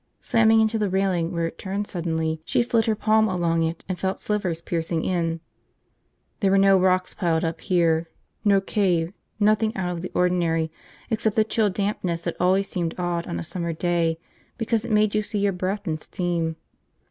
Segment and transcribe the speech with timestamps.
[0.19, 3.99] Slamming into the railing where it turned suddenly, she slid her palm along it and
[3.99, 5.41] felt slivers piercing in.
[6.39, 8.09] There were no rocks piled up here,
[8.43, 10.71] no cave, nothing out of the ordinary
[11.11, 14.17] except the chill dampness that always seemed odd on a summer day
[14.57, 16.55] because it made you see your breath in steam.